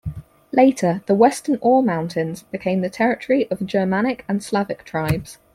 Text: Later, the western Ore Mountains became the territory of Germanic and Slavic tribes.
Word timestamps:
Later, 0.51 1.03
the 1.05 1.13
western 1.13 1.59
Ore 1.61 1.83
Mountains 1.83 2.41
became 2.41 2.81
the 2.81 2.89
territory 2.89 3.47
of 3.51 3.63
Germanic 3.67 4.25
and 4.27 4.43
Slavic 4.43 4.83
tribes. 4.83 5.37